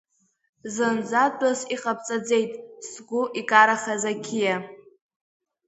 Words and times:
Зынӡа 0.73 1.25
тәыс 1.37 1.59
иҟабҵаӡеит, 1.75 2.51
сгәы 2.89 3.21
икарахаз 3.39 4.03
ақьиа. 4.11 4.55